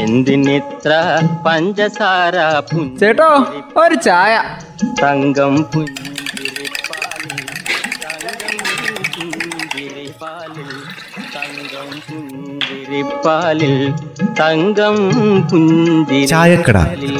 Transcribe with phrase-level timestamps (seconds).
[0.00, 0.92] എന്തിനിത്ര
[1.46, 2.36] പഞ്ചസാര
[3.00, 3.30] ചേട്ടോ
[3.76, 4.42] ഒരു ചായ.
[5.02, 6.10] തങ്കം പുഞ്ചിരിപ്പാലിൽ
[11.34, 13.74] തങ്കം പുഞ്ചിരിപ്പാലിൽ
[14.40, 14.96] തങ്കം
[15.48, 17.16] പുഞ്ചിരിപ്പാലിൽ.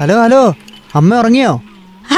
[0.00, 0.54] Hello hello.
[0.94, 1.60] അമ്മ ഉറങ്ങിയോ?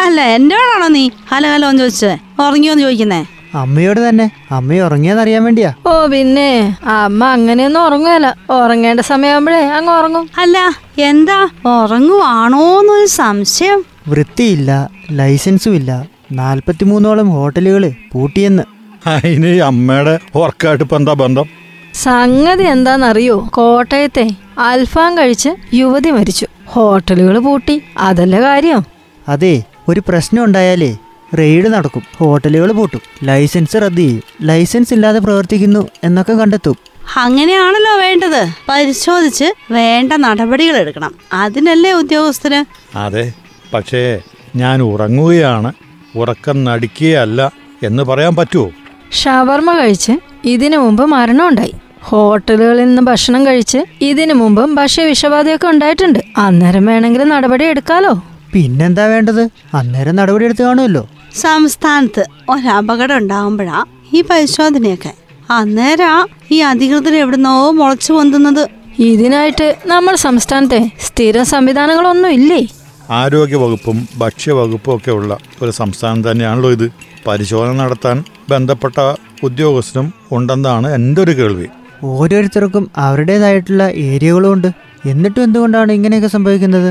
[0.04, 1.10] അല്ല എന്നോടാണോ നീ?
[1.30, 2.42] ഹലോ ഹലോ എന്ന് ചോദിച്ചത്.
[2.42, 3.24] ഉറങ്ങിയോന്ന് ചോദിക്കുന്നേ?
[3.54, 4.30] അമ്മയോട് തന്നെ.
[4.50, 5.72] അമ്മ ഉറങ്ങിയെന്നറിയാൻ വേണ്ടിയാ.
[5.86, 8.34] ഓ പിന്നെ അമ്മ അങ്ങനെയൊന്നും ഉറങ്ങുകയല്ല.
[8.50, 10.30] ഉറങ്ങേണ്ട സമയമാകുമ്പോഴേ അങ്ങ് ഉറങ്ങും.
[10.38, 10.58] അല്ല
[10.98, 11.48] എന്താ?
[11.66, 13.84] ഉറങ്ങുവാണോന്നൊരു സംശയം.
[14.08, 18.62] വൃത്തിയില്ല ലൈസൻസും ഇല്ല നാൽപ്പത്തിമൂന്നോളം ഹോട്ടലുകൾ പൂട്ടിയെന്ന്.
[19.06, 21.48] അതിന് അമ്മയുടെ ഉറക്കായിട്ട് ഇപ്പൊ എന്താ ബന്ധം?
[21.94, 23.48] സംഗതി എന്താണെന്നറിയോ?
[23.52, 26.46] കോട്ടയത്തെ അൽഫാം കഴിച്ച് യുവതി മരിച്ചു.
[26.66, 27.82] ഹോട്ടലുകൾ പൂട്ടി.
[27.98, 28.82] അതല്ല കാര്യം?
[29.28, 30.96] അതെ ഒരു പ്രശ്നം ഉണ്ടായാലേ
[31.38, 32.02] റെയ്ഡ് നടക്കും.
[32.16, 33.00] ഹോട്ടലുകൾ പൂട്ടും.
[33.22, 34.22] ലൈസൻസ് റദ്ദ് ചെയ്യും.
[34.42, 36.76] ലൈസൻസ് ഇല്ലാതെ പ്രവർത്തിക്കുന്നു എന്നൊക്കെ കണ്ടെത്തും.
[37.16, 38.46] അങ്ങനെയാണല്ലോ വേണ്ടത്.
[38.68, 41.14] പരിശോധിച്ച് വേണ്ട നടപടികൾ എടുക്കണം.
[41.32, 42.60] അതിനല്ലേ ഉദ്യോഗസ്ഥന്?
[42.98, 43.32] അതെ.
[43.74, 44.20] പക്ഷേ
[44.56, 45.72] ഞാൻ ഉറങ്ങുകയാണ്.
[46.16, 48.70] ഉറക്കം നടിക്കുകയല്ല എന്ന് പറയാൻ പറ്റുമോ
[49.12, 50.12] ഷവർമ കഴിച്ച്
[50.44, 56.18] ഇതിനു മുമ്പ് മരണമുണ്ടായി ഹോട്ടലുകളിൽ നിന്ന് ഭക്ഷണം കഴിച്ച് ഇതിനു മുമ്പും ഭക്ഷ്യ വിഷബാധയൊക്കെ ഉണ്ടായിട്ടുണ്ട്.
[56.36, 58.22] അന്നേരം വേണമെങ്കിൽ നടപടി എടുക്കാലോ.
[58.52, 59.48] പിന്നെന്താ വേണ്ടത്?
[59.74, 61.08] അന്നേരം നടപടി എടുത്ത് കാണുമല്ലോ.
[61.40, 65.14] സംസ്ഥാനത്ത് ഒരപകടം ഉണ്ടാകുമ്പോഴാ ഈ പരിശോധനയൊക്കെ.
[65.50, 68.68] അന്നേരാ ഈ അധികൃതർ എവിടുന്നോ മുളച്ചു പൊന്തുന്നത്.
[68.98, 72.66] ഇതിനായിട്ട് നമ്മൾ സംസ്ഥാനത്തെ സ്ഥിര സംവിധാനങ്ങളൊന്നും ഇല്ലേ?
[73.10, 76.92] ആരോഗ്യവകുപ്പും ഭക്ഷ്യവകുപ്പും ഒക്കെ ഉള്ള ഒരു സംസ്ഥാനം തന്നെയാണല്ലോ ഇത്.
[77.26, 81.66] പരിശോധന നടത്താൻ ബന്ധപ്പെട്ട ഉദ്യോഗസ്ഥനും ഉണ്ടെന്നാണ് എന്റെ ഒരു കേൾവി.
[82.04, 84.68] ഓരോരുത്തർക്കും അവരുടേതായിട്ടുള്ള ഏരിയകളും ഉണ്ട്.
[85.06, 86.90] എന്നിട്ടും എന്തുകൊണ്ടാണ് ഇങ്ങനെയൊക്കെ സംഭവിക്കുന്നത്?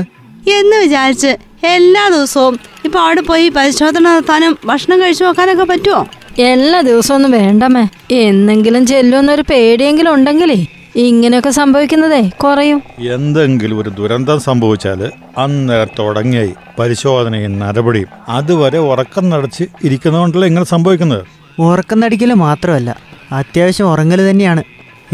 [0.50, 2.58] എന്ന് വിചാരിച്ച് എല്ലാ ദിവസവും.
[2.84, 6.06] ഇപ്പൊ അവിടെ പോയി പരിശോധന നടത്താനും ഭക്ഷണം കഴിച്ചു നോക്കാനൊക്കെ പറ്റുമോ
[6.38, 7.88] എല്ലാ ദിവസവും ഒന്നും വേണ്ടമ്മേ.
[8.12, 12.82] എന്നെങ്കിലും ചെല്ലുമെന്നൊരു പേടിയെങ്കിലും ഉണ്ടെങ്കിലേ ഇങ്ങനെയൊക്കെ സംഭവിക്കുന്നതേ കുറയും.
[13.00, 21.24] എന്തെങ്കിലും ഒരു ദുരന്തം സംഭവിച്ചാൽ അന്നേരം തുടങ്ങിയായി പരിശോധനയും നടപടിയും അതുവരെ ഉറക്കം നടച്ച് ഇരിക്കുന്നതുകൊണ്ടല്ലേ ഇങ്ങനെ സംഭവിക്കുന്നത്?
[21.58, 22.96] ഉറക്കം നടിക്കൽ മാത്രമല്ല
[23.32, 24.62] അത്യാവശ്യം ഉറങ്ങൽ തന്നെയാണ്.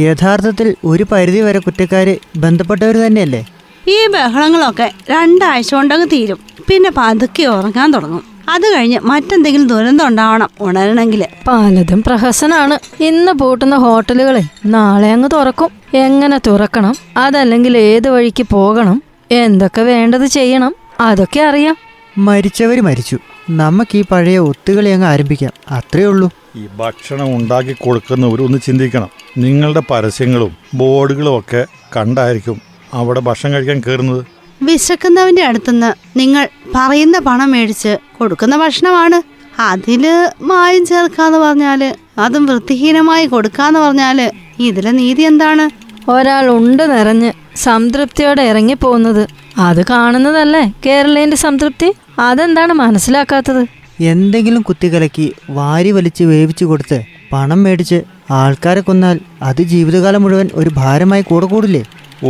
[0.01, 3.54] യഥാർത്ഥത്തിൽ ഒരു പരിധി വരെ കുറ്റക്കാര് ബന്ധപ്പെട്ടവർ തന്നെയല്ലേ?
[3.89, 6.39] ഈ ബഹളങ്ങളൊക്കെ രണ്ടാഴ്ച കൊണ്ടങ്ങ് തീരും.
[6.69, 8.22] പിന്നെ പതുക്കെ ഉറങ്ങാൻ തുടങ്ങും.
[8.49, 11.27] അത് കഴിഞ്ഞ് മറ്റെന്തെങ്കിലും ദുരന്തം ഉണ്ടാവണം ഉണരണമെങ്കിൽ.
[11.49, 13.03] പലതും പ്രഹസനാണ്.
[13.03, 15.69] ഇന്ന് പൂട്ടുന്ന ഹോട്ടലുകളെ നാളെ അങ്ങ് തുറക്കും.
[15.94, 16.94] എങ്ങനെ തുറക്കണം?
[17.17, 19.03] അതല്ലെങ്കിൽ ഏത് വഴിക്ക് പോകണം?
[19.31, 20.75] എന്തൊക്കെ വേണ്ടത് ചെയ്യണം?
[21.00, 21.77] അതൊക്കെ അറിയാം.
[22.19, 23.19] മരിച്ചവർ മരിച്ചു.
[23.50, 25.53] നമുക്ക് ഈ പഴയ ഒത്തുകളി അങ്ങ് ആരംഭിക്കാം.
[25.71, 26.31] അത്രേ ഉള്ളൂ.
[26.56, 29.09] ഈ ഭക്ഷണം ഉണ്ടാക്കി കൊടുക്കുന്നവർ ഒന്ന് ചിന്തിക്കണം.
[29.39, 34.22] നിങ്ങളുടെ പരസ്യങ്ങളും ബോർഡുകളും ഒക്കെ കണ്ടായിരിക്കും അവിടെ ഭക്ഷണം കഴിക്കാൻ കയറുന്നത്?
[34.62, 35.91] വിശക്കുന്നവന്റെ അടുത്തുനിന്ന്
[36.21, 36.44] നിങ്ങൾ
[36.75, 39.19] പറയുന്ന പണം മേടിച്ച് കൊടുക്കുന്ന ഭക്ഷണമാണ്.
[39.60, 40.05] അതിൽ
[40.50, 41.81] മായം ചേർക്കാന്ന് പറഞ്ഞാൽ
[42.19, 44.19] അതും വൃത്തിഹീനമായി കൊടുക്കാന്ന് പറഞ്ഞാൽ
[44.69, 45.65] ഇതിലെ നീതി എന്താണ്?
[46.10, 49.22] ഒരാൾ ഉണ്ട് നിറഞ്ഞ് സംതൃപ്തിയോടെ ഇറങ്ങിപ്പോകുന്നത്.
[49.59, 51.88] അത് കാണുന്നതല്ലേ കേരളീയന്റെ സംതൃപ്തി?
[52.19, 53.62] അതെന്താണ് മനസ്സിലാക്കാത്തത്?
[54.12, 55.26] എന്തെങ്കിലും കുത്തികലക്കി
[55.59, 56.99] വാരി വലിച്ച് വേവിച്ചു കൊടുത്ത്
[57.32, 57.99] പണം മേടിച്ച്
[58.31, 61.82] ആൾക്കാരെ കൊന്നാൽ അത് ജീവിതകാലം മുഴുവൻ ഒരു ഭാരമായി കൂടെ കൂടില്ലേ?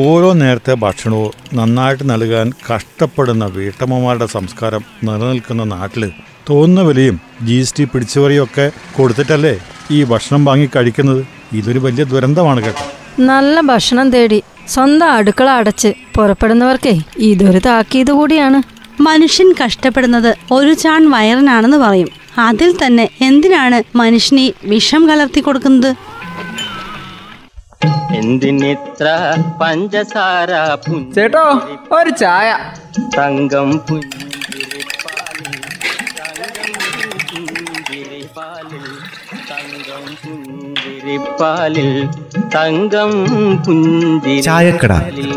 [0.02, 6.04] ഓരോ നേരത്തെ ഭക്ഷണവും നന്നായിട്ട് നൽകാൻ കഷ്ടപ്പെടുന്ന വീട്ടമ്മമാരുടെ സംസ്കാരം നിലനിൽക്കുന്ന നാട്ടിൽ
[6.48, 8.66] തോന്നുന്ന വിലയും ജി എസ് ടി പിടിച്ചുപറിയൊക്കെ
[8.96, 9.52] കൊടുത്തിട്ടല്ലേ
[9.90, 11.20] ഈ ഭക്ഷണം വാങ്ങി കഴിക്കുന്നത്?
[11.52, 12.84] ഇതൊരു വലിയ ദുരന്തമാണ് കേട്ടോ.
[13.20, 16.94] നല്ല ഭക്ഷണം തേടി സ്വന്തം അടുക്കള അടച്ച് പുറപ്പെടുന്നവർക്കേ
[17.30, 18.60] ഇതൊരു താക്കീത് കൂടിയാണ്.
[19.00, 22.10] മനുഷ്യൻ കഷ്ടപ്പെടുന്നത് ഒരു ചാൺ വയറിനാണെന്ന് പറയും.
[22.38, 25.90] അതിൽ തന്നെ എന്തിനാണ് മനുഷ്യനെ വിഷം കലർത്തി കൊടുക്കുന്നത്?
[28.14, 29.06] എന്തിനിത്ര
[29.60, 30.50] പഞ്ചസാര
[31.16, 31.44] ചേട്ടോ
[31.96, 32.48] ഒരു ചായ
[33.16, 35.56] തങ്കം പുഞ്ചിരിപ്പാലിൽ
[36.20, 36.74] തങ്കം
[37.72, 38.86] പുഞ്ചിരിപ്പാലിൽ
[39.50, 41.90] തങ്കം പുഞ്ചിരിപ്പാലിൽ
[42.54, 43.12] തങ്കം
[44.46, 44.92] ചായക്കട.
[44.94, 45.30] പുഞ്ചിരിപ്പാലിൽ